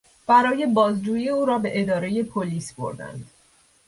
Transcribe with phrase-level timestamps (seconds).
[0.27, 3.29] برای بازجویی او را به اداره پلیس بردند.